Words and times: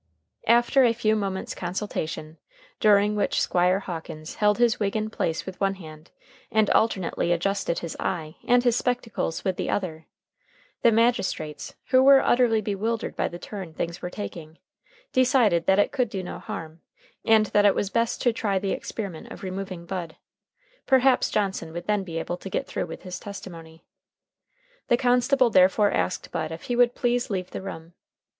After 0.47 0.83
a 0.83 0.93
few 0.93 1.15
moments' 1.15 1.53
consultation, 1.53 2.39
during 2.79 3.15
which 3.15 3.39
Squire 3.39 3.81
Hawkins 3.81 4.33
held 4.33 4.57
his 4.57 4.79
wig 4.79 4.95
in 4.95 5.11
place 5.11 5.45
with 5.45 5.61
one 5.61 5.75
hand 5.75 6.09
and 6.51 6.71
alternately 6.71 7.31
adjusted 7.31 7.77
his 7.77 7.95
eye 7.99 8.35
and 8.47 8.63
his 8.63 8.75
spectacles 8.75 9.45
with 9.45 9.57
the 9.57 9.69
other, 9.69 10.07
the 10.81 10.91
magistrates, 10.91 11.75
who 11.89 12.01
were 12.01 12.19
utterly 12.19 12.61
bewildered 12.61 13.15
by 13.15 13.27
the 13.27 13.37
turn 13.37 13.75
things 13.75 14.01
were 14.01 14.09
taking, 14.09 14.57
decided 15.13 15.67
that 15.67 15.77
It 15.77 15.91
could 15.91 16.09
do 16.09 16.23
no 16.23 16.39
harm, 16.39 16.81
and 17.23 17.45
that 17.53 17.67
it 17.67 17.75
was 17.75 17.91
best 17.91 18.23
to 18.23 18.33
try 18.33 18.57
the 18.57 18.71
experiment 18.71 19.31
of 19.31 19.43
removing 19.43 19.85
Bud. 19.85 20.15
Perhaps 20.87 21.29
Johnson 21.29 21.71
would 21.73 21.85
then 21.85 22.03
be 22.03 22.17
able 22.17 22.37
to 22.37 22.49
get 22.49 22.65
through 22.65 22.87
with 22.87 23.03
his 23.03 23.19
testimony. 23.19 23.85
The 24.87 24.97
constable 24.97 25.51
therefore 25.51 25.91
asked 25.91 26.31
Bud 26.31 26.51
if 26.51 26.63
he 26.63 26.75
would 26.75 26.95
please 26.95 27.29
leave 27.29 27.51
the 27.51 27.61
room. 27.61 27.93